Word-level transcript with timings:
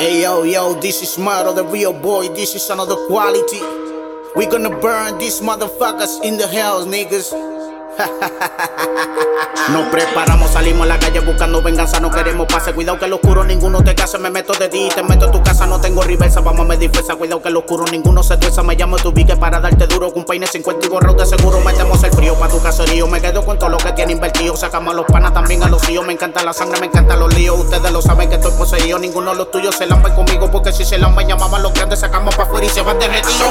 Hey 0.00 0.22
yo, 0.22 0.46
yo, 0.46 0.80
this 0.80 1.02
is 1.02 1.18
Maro, 1.18 1.52
the 1.52 1.62
real 1.62 1.92
boy, 1.92 2.26
this 2.28 2.54
is 2.54 2.70
another 2.70 2.96
quality. 3.06 3.60
We 4.34 4.46
gonna 4.46 4.70
burn 4.80 5.18
these 5.18 5.42
motherfuckers 5.42 6.24
in 6.24 6.38
the 6.38 6.48
house, 6.48 6.86
niggas. 6.86 7.30
Nos 9.72 9.88
preparamos, 9.90 10.50
salimos 10.50 10.82
a 10.82 10.86
la 10.86 10.98
calle 10.98 11.20
buscando 11.20 11.60
venganza, 11.60 12.00
no 12.00 12.10
queremos 12.10 12.46
pase. 12.46 12.72
Cuidado 12.72 12.98
que 12.98 13.06
lo 13.06 13.16
oscuro 13.16 13.44
ninguno 13.44 13.84
te 13.84 13.94
case, 13.94 14.18
me 14.18 14.30
meto 14.30 14.52
de 14.54 14.68
ti, 14.68 14.88
te 14.94 15.02
meto 15.02 15.26
en 15.26 15.32
tu 15.32 15.42
casa, 15.42 15.66
no 15.66 15.80
tengo 15.80 16.02
reversa, 16.02 16.40
vamos 16.40 16.62
a 16.62 16.64
medir 16.64 16.90
fuerza. 16.90 17.14
Cuidado 17.16 17.42
que 17.42 17.50
lo 17.50 17.60
oscuro 17.60 17.84
ninguno 17.90 18.22
se 18.22 18.36
tuerza, 18.36 18.62
me 18.62 18.74
llamo 18.76 18.96
tu 18.96 19.12
bique 19.12 19.36
para 19.36 19.60
darte 19.60 19.86
duro. 19.86 20.12
Con 20.12 20.24
peine 20.24 20.46
50 20.46 20.86
y 20.86 20.88
gorro 20.88 21.12
de 21.12 21.26
seguro, 21.26 21.60
metemos 21.60 22.02
el 22.02 22.10
frío 22.12 22.34
para 22.34 22.50
tu 22.50 22.60
caserío. 22.60 23.06
Me 23.06 23.20
quedo 23.20 23.44
con 23.44 23.58
todo 23.58 23.68
lo 23.68 23.76
que 23.76 23.92
tiene 23.92 24.12
invertido, 24.12 24.56
sacamos 24.56 24.94
a 24.94 24.96
los 24.96 25.06
panas 25.06 25.34
también 25.34 25.62
a 25.62 25.68
los 25.68 25.86
hijos. 25.88 26.06
Me 26.06 26.14
encanta 26.14 26.42
la 26.42 26.52
sangre, 26.52 26.80
me 26.80 26.86
encanta 26.86 27.16
los 27.16 27.32
líos. 27.34 27.58
Ustedes 27.58 27.92
lo 27.92 28.00
saben 28.00 28.28
que 28.28 28.36
estoy 28.36 28.49
ninguno 28.98 29.32
de 29.32 29.36
los 29.36 29.50
tuyos 29.50 29.74
se 29.74 29.86
lampa 29.86 30.14
conmigo, 30.14 30.50
porque 30.50 30.72
si 30.72 30.84
se 30.84 30.98
lampan 30.98 31.28
llamaban 31.28 31.62
los 31.62 31.72
grandes, 31.72 32.00
sacamos 32.00 32.34
para 32.34 32.48
afuera 32.48 32.66
y 32.66 32.70
se 32.70 32.82
van 32.82 32.98
derretidos. 32.98 33.48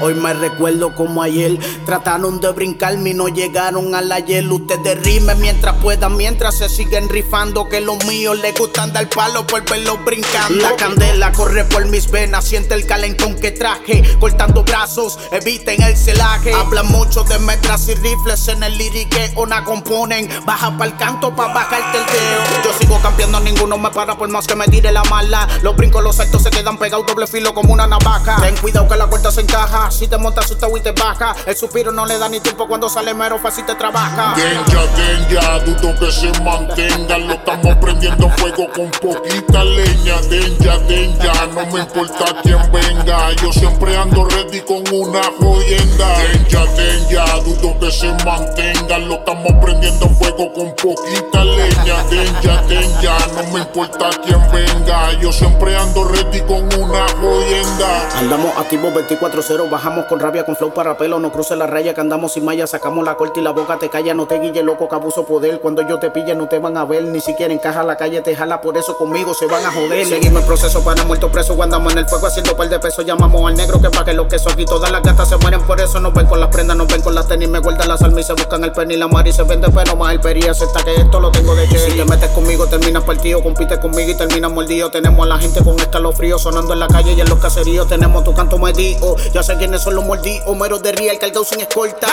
Hoy 0.00 0.14
me 0.14 0.34
recuerdo 0.34 0.94
como 0.94 1.22
ayer 1.22 1.58
trataron 1.86 2.40
de 2.40 2.50
brincarme 2.52 3.10
y 3.10 3.14
no 3.14 3.28
llegaron 3.28 3.94
al 3.94 4.10
ayer. 4.12 4.46
Ustedes 4.46 5.02
rimen 5.02 5.40
mientras 5.40 5.76
puedan, 5.76 6.16
mientras 6.16 6.58
se 6.58 6.68
siguen 6.68 7.08
rifando. 7.08 7.68
Que 7.68 7.80
los 7.80 8.04
míos 8.04 8.38
les 8.40 8.54
gustan 8.58 8.92
dar 8.92 9.08
palo 9.08 9.46
por 9.46 9.68
verlos 9.68 10.04
brincando. 10.04 10.62
La 10.62 10.76
candela 10.76 11.32
corre 11.32 11.64
por 11.64 11.86
mis 11.86 12.10
venas, 12.10 12.44
siente 12.44 12.74
el 12.74 12.86
calentón 12.86 13.34
que 13.36 13.50
traje. 13.50 14.02
Cortando 14.20 14.64
brazos, 14.64 15.18
eviten 15.30 15.82
el 15.82 15.96
celaje. 15.96 16.52
Hablan 16.52 16.88
mucho 16.88 17.24
de 17.24 17.38
metras 17.38 17.88
y 17.88 17.94
rifles 17.94 18.48
en 18.48 18.62
el 18.62 18.76
liriqueo, 18.76 19.46
na 19.46 19.64
componen. 19.64 20.28
Baja 20.44 20.76
pa'l 20.76 20.96
canto 20.96 21.34
pa' 21.34 21.52
bajarte 21.52 21.98
el 21.98 22.06
dedo. 22.06 22.64
Yo 22.64 22.78
sigo 22.78 23.00
campeando, 23.00 23.40
ninguno 23.40 23.78
me 23.78 23.90
para 23.90 24.16
por 24.16 24.28
más 24.28 24.46
que 24.46 24.54
me 24.54 24.66
tire 24.66 24.92
la 24.92 25.04
mala. 25.04 25.48
Los 25.62 25.76
brincos, 25.76 26.02
los 26.02 26.16
saltos 26.16 26.42
se 26.42 26.50
quedan 26.50 26.78
pegados, 26.78 27.06
doble 27.06 27.26
filo 27.26 27.54
como 27.54 27.72
una 27.72 27.86
navaja. 27.86 28.36
Ten 28.40 28.56
cuidado 28.56 28.88
que 28.88 28.96
la 28.96 29.08
puerta 29.08 29.30
se 29.30 29.40
encaja. 29.42 29.83
Si 29.90 30.08
te 30.08 30.16
montas 30.18 30.46
asustado 30.46 30.76
y 30.76 30.80
te 30.80 30.92
baja, 30.92 31.34
el 31.46 31.56
suspiro 31.56 31.92
no 31.92 32.06
le 32.06 32.18
da 32.18 32.28
ni 32.28 32.40
tiempo 32.40 32.66
cuando 32.66 32.88
sale 32.88 33.12
mero 33.14 33.38
fácil 33.38 33.66
te 33.66 33.74
trabaja. 33.74 34.34
Den 34.34 34.64
ya, 34.66 34.86
den 34.96 35.28
ya, 35.28 35.58
dudo 35.60 35.98
que 35.98 36.10
se 36.10 36.32
mantengan. 36.40 37.28
Lo 37.28 37.34
estamos 37.34 37.76
prendiendo 37.76 38.28
fuego 38.30 38.66
con 38.74 38.90
poquita 38.90 39.64
leña. 39.64 40.20
Den 40.30 40.58
ya, 40.58 40.78
den 40.78 41.18
ya, 41.18 41.46
no 41.46 41.66
me 41.66 41.80
importa 41.80 42.24
quién 42.42 42.58
venga. 42.72 43.32
Yo 43.42 43.52
siempre 43.52 43.96
ando 43.96 44.24
ready 44.24 44.60
con 44.60 44.82
una 44.92 45.22
jodienda. 45.38 46.18
Den 46.18 46.46
ya, 46.48 46.64
den 46.64 47.08
ya, 47.08 47.24
dudo 47.44 47.78
que 47.78 47.90
se 47.90 48.12
mantengan. 48.24 49.08
Lo 49.08 49.14
estamos 49.14 49.52
prendiendo 49.62 50.08
fuego 50.10 50.52
con 50.52 50.74
poquita 50.76 51.44
leña. 51.44 52.02
Den 52.10 52.40
ya, 52.42 52.62
den 52.62 52.90
ya, 53.00 53.18
no 53.34 53.42
me 53.52 53.60
importa 53.60 54.10
quién 54.24 54.40
venga. 54.50 55.12
Yo 55.20 55.32
siempre 55.32 55.76
ando 55.76 56.04
ready 56.04 56.40
con 56.42 56.64
una 56.80 57.06
jodienda. 57.20 58.08
Andamos 58.18 58.56
activos 58.56 58.92
24-0, 58.94 59.68
bajamos 59.74 60.04
con 60.04 60.20
rabia, 60.20 60.44
con 60.44 60.54
flow 60.54 60.72
para 60.72 60.96
pelo. 60.96 61.18
No 61.18 61.32
cruce 61.32 61.56
la 61.56 61.66
raya 61.66 61.94
que 61.94 62.00
andamos 62.00 62.34
sin 62.34 62.44
malla, 62.44 62.64
sacamos 62.64 63.04
la 63.04 63.16
corte 63.16 63.40
y 63.40 63.42
la 63.42 63.50
boca 63.50 63.76
te 63.76 63.88
calla. 63.88 64.14
No 64.14 64.26
te 64.26 64.38
guille 64.38 64.62
loco, 64.62 64.88
que 64.88 64.94
abuso 64.94 65.24
poder. 65.24 65.58
Cuando 65.60 65.82
yo 65.82 65.98
te 65.98 66.10
pille, 66.10 66.32
no 66.36 66.46
te 66.46 66.60
van 66.60 66.76
a 66.76 66.84
ver, 66.84 67.02
ni 67.02 67.20
siquiera 67.20 67.52
encaja 67.52 67.82
la 67.82 67.96
calle, 67.96 68.20
te 68.20 68.36
jala. 68.36 68.60
Por 68.60 68.76
eso 68.78 68.96
conmigo 68.96 69.34
se 69.34 69.46
van 69.46 69.66
a 69.66 69.72
joder. 69.72 70.06
Seguimos 70.06 70.42
el 70.42 70.46
proceso 70.46 70.84
para 70.84 71.02
muerto 71.02 71.28
preso. 71.28 71.60
Andamos 71.60 71.92
en 71.92 71.98
el 71.98 72.06
fuego 72.06 72.28
haciendo 72.28 72.56
par 72.56 72.68
de 72.68 72.78
pesos. 72.78 73.04
Llamamos 73.04 73.50
al 73.50 73.56
negro 73.56 73.80
que 73.80 73.90
pa' 73.90 74.04
que 74.04 74.14
los 74.14 74.28
quesos 74.28 74.52
aquí 74.52 74.64
todas 74.64 74.92
las 74.92 75.02
gatas 75.02 75.28
se 75.28 75.36
mueren. 75.38 75.60
Por 75.62 75.80
eso 75.80 75.98
no 75.98 76.12
ven 76.12 76.26
con 76.26 76.38
las 76.38 76.50
prendas, 76.50 76.76
no 76.76 76.86
ven 76.86 77.02
con 77.02 77.16
las 77.16 77.26
tenis. 77.26 77.48
Me 77.48 77.58
guardan 77.58 77.88
las 77.88 78.00
almas 78.02 78.20
y 78.20 78.22
se 78.24 78.34
buscan 78.34 78.62
el 78.62 78.70
penny. 78.70 78.96
La 78.96 79.08
mar 79.08 79.26
y 79.26 79.32
se 79.32 79.42
vende, 79.42 79.68
pero 79.74 79.96
más 79.96 80.12
el 80.12 80.20
peri. 80.20 80.46
Acepta 80.46 80.84
que 80.84 80.94
esto 80.94 81.18
lo 81.18 81.32
tengo 81.32 81.56
de 81.56 81.66
que 81.66 81.78
Si 81.78 81.96
te 81.96 82.04
metes 82.04 82.30
conmigo, 82.30 82.68
terminas 82.68 83.02
partido. 83.02 83.42
Compite 83.42 83.80
conmigo 83.80 84.12
y 84.12 84.14
terminas 84.14 84.52
mordido. 84.52 84.92
Tenemos 84.92 85.26
a 85.26 85.28
la 85.30 85.38
gente 85.38 85.64
con 85.64 85.74
escalofrío 85.80 86.38
sonando 86.38 86.74
en 86.74 86.78
la 86.78 86.86
calle 86.86 87.14
y 87.14 87.20
en 87.20 87.28
los 87.28 87.40
caseríos. 87.40 87.88
Tenemos 87.88 88.22
tu 88.22 88.32
canto 88.34 88.56
medido. 88.56 89.16
Ya 89.32 89.42
sé 89.42 89.56
quiénes 89.64 89.82
son 89.82 89.94
los 89.94 90.04
mordidos. 90.04 90.82
De 90.82 90.92
Riel, 90.92 91.18
cargado 91.18 91.44
sin 91.44 91.60
escolta. 91.60 92.06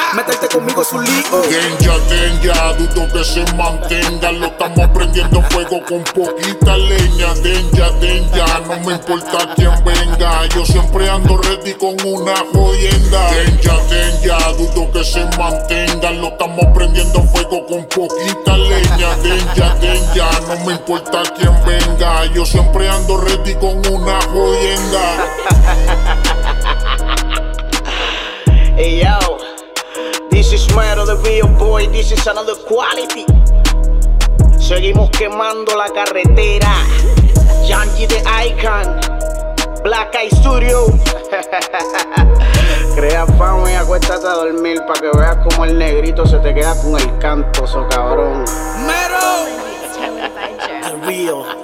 Conmigo 0.54 0.82
es 0.84 0.94
un 0.94 1.04
lío. 1.04 1.42
Dudo 2.78 3.12
que 3.12 3.24
se 3.26 3.44
mantengan. 3.56 4.40
Lo 4.40 4.48
estamos 4.48 4.88
prendiendo 4.94 5.42
fuego 5.50 5.82
con 5.86 6.04
poquita 6.04 6.78
leña. 6.78 7.34
Den 7.42 8.30
ya, 8.32 8.60
no 8.60 8.80
me 8.86 8.94
importa 8.94 9.54
quién 9.56 9.72
venga. 9.84 10.46
Yo 10.48 10.66
siempre 10.66 11.10
ando 11.10 11.38
ready 11.38 11.74
con 11.74 11.96
una 12.06 12.36
ya, 13.62 13.78
den 13.90 14.22
ya, 14.22 14.38
dudo 14.54 14.90
que 14.92 15.04
se 15.04 15.26
mantengan. 15.38 16.22
Lo 16.22 16.30
estamos 16.30 16.66
prendiendo 16.74 17.22
fuego 17.24 17.66
con 17.68 17.86
poquita 17.86 18.58
leña. 18.58 19.16
Den 19.82 20.14
ya, 20.14 20.32
no 20.48 20.66
me 20.66 20.74
importa 20.74 21.24
quién 21.36 21.54
venga. 21.66 22.26
Yo 22.34 22.46
siempre 22.46 22.88
ando 22.88 23.18
ready 23.18 23.56
con 23.56 23.86
una 23.92 24.22
jodienda. 24.22 25.28
Hey 28.82 29.04
yo, 29.04 29.38
this 30.32 30.52
is 30.52 30.68
Mero 30.76 31.06
the 31.06 31.16
real 31.18 31.48
boy, 31.60 31.86
this 31.90 32.12
is 32.12 32.26
another 32.26 32.56
quality. 32.66 33.28
Seguimos 34.58 35.12
quemando 35.12 35.78
la 35.78 35.88
carretera. 35.94 36.74
Yankee 37.64 38.08
the 38.08 38.24
Icon, 38.26 39.00
Black 39.84 40.16
Eye 40.16 40.30
Studio. 40.30 40.88
Crea 42.96 43.28
fama 43.38 43.72
y 43.72 43.76
acuéstate 43.76 44.26
a 44.26 44.32
dormir 44.32 44.82
para 44.88 45.00
que 45.00 45.12
veas 45.16 45.38
como 45.46 45.66
el 45.66 45.78
negrito 45.78 46.26
se 46.26 46.40
te 46.40 46.52
queda 46.52 46.74
con 46.82 47.00
el 47.00 47.20
canto, 47.20 47.68
so 47.68 47.88
cabrón. 47.88 48.46
Mero, 48.88 49.46
the 50.82 50.98
real. 51.06 51.61